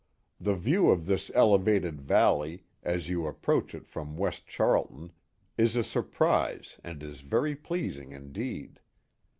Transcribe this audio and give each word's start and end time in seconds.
The 0.39 0.55
view 0.55 0.89
of 0.89 1.05
this 1.05 1.29
elevated 1.35 2.01
valley, 2.01 2.63
as 2.81 3.07
you 3.07 3.27
approach 3.27 3.75
it 3.75 3.87
from 3.87 4.17
West 4.17 4.47
Charlton, 4.47 5.11
is 5.59 5.77
i 5.77 5.83
3 5.83 5.89
surprise 5.89 6.79
and 6.83 7.03
is 7.03 7.21
very 7.21 7.55
pleasing 7.55 8.11
indeed. 8.11 8.79